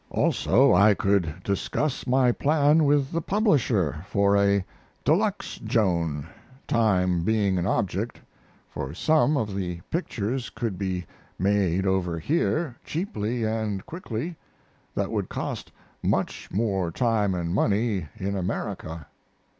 Also 0.09 0.73
I 0.73 0.95
could 0.95 1.43
discuss 1.43 2.07
my 2.07 2.31
plan 2.31 2.85
with 2.85 3.11
the 3.11 3.21
publisher 3.21 4.03
for 4.09 4.35
a 4.35 4.65
de 5.05 5.13
luxe 5.13 5.59
Joan, 5.59 6.25
time 6.67 7.21
being 7.23 7.59
an 7.59 7.67
object, 7.67 8.19
for 8.67 8.95
some 8.95 9.37
of 9.37 9.53
the 9.55 9.79
pictures 9.91 10.49
could 10.49 10.79
be 10.79 11.05
made 11.37 11.85
over 11.85 12.17
here, 12.17 12.77
cheaply 12.83 13.43
and 13.43 13.85
quickly, 13.85 14.35
that 14.95 15.11
would 15.11 15.29
cost 15.29 15.71
much 16.01 16.49
more 16.51 16.89
time 16.89 17.35
and 17.35 17.53
money 17.53 18.07
in 18.15 18.35
America. 18.35 19.05